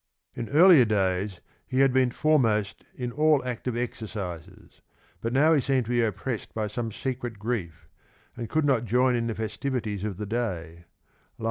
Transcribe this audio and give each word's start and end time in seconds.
In 0.33 0.49
earlier 0.49 0.83
days 0.83 1.41
he 1.67 1.81
had 1.81 1.93
been 1.93 2.09
foremost 2.09 2.83
in 2.95 3.11
all 3.11 3.45
active 3.45 3.77
exercises, 3.77 4.81
but 5.21 5.31
now 5.31 5.53
he 5.53 5.61
seemed 5.61 5.85
to 5.85 5.91
be 5.91 6.01
oppressed 6.03 6.55
by 6.55 6.65
some 6.65 6.91
secret 6.91 7.37
grief, 7.37 7.87
and 8.35 8.49
could 8.49 8.65
not 8.65 8.85
join 8.85 9.13
in 9.15 9.27
the 9.27 9.35
festivities 9.35 10.03
of 10.03 10.17
the 10.17 10.25
day 10.25 10.85
(393). 11.37 11.37